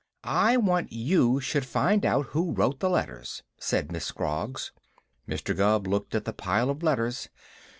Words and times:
"I 0.23 0.57
want 0.57 0.91
you 0.91 1.39
should 1.39 1.63
find 1.63 2.03
out 2.07 2.25
who 2.29 2.53
wrote 2.53 2.79
the 2.79 2.89
letters," 2.89 3.43
said 3.59 3.91
Miss 3.91 4.05
Scroggs. 4.07 4.71
Mr. 5.29 5.55
Gubb 5.55 5.85
looked 5.85 6.15
at 6.15 6.25
the 6.25 6.33
pile 6.33 6.71
of 6.71 6.81
letters. 6.81 7.29